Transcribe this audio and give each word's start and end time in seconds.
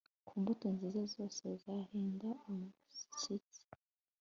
ku 0.27 0.33
mbuto 0.39 0.65
nziza 0.75 1.01
zose 1.15 1.43
zahinda 1.63 2.29
umushyitsi 2.49 3.61